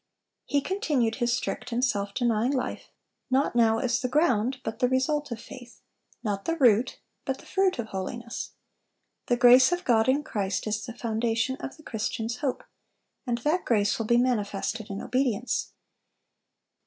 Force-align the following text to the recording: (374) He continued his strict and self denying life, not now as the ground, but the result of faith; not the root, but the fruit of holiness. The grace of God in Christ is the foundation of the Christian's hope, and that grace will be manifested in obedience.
(374) 0.49 0.57
He 0.57 0.73
continued 0.97 1.15
his 1.19 1.31
strict 1.31 1.71
and 1.71 1.85
self 1.85 2.11
denying 2.15 2.51
life, 2.51 2.89
not 3.29 3.55
now 3.55 3.77
as 3.77 3.99
the 3.99 4.07
ground, 4.09 4.57
but 4.63 4.79
the 4.79 4.89
result 4.89 5.29
of 5.31 5.39
faith; 5.39 5.83
not 6.23 6.45
the 6.45 6.57
root, 6.57 6.99
but 7.23 7.37
the 7.37 7.45
fruit 7.45 7.77
of 7.77 7.89
holiness. 7.89 8.53
The 9.27 9.37
grace 9.37 9.71
of 9.71 9.85
God 9.85 10.09
in 10.09 10.23
Christ 10.23 10.65
is 10.65 10.83
the 10.87 10.97
foundation 10.97 11.55
of 11.57 11.77
the 11.77 11.83
Christian's 11.83 12.37
hope, 12.37 12.63
and 13.27 13.37
that 13.43 13.63
grace 13.63 13.99
will 13.99 14.07
be 14.07 14.17
manifested 14.17 14.89
in 14.89 15.03
obedience. 15.03 15.71